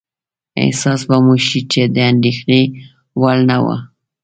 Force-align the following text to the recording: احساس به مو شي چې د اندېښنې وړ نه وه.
احساس 0.63 1.01
به 1.07 1.17
مو 1.25 1.35
شي 1.47 1.61
چې 1.71 1.81
د 1.95 1.97
اندېښنې 2.11 2.61
وړ 3.21 3.37
نه 3.49 3.57
وه. 3.63 3.77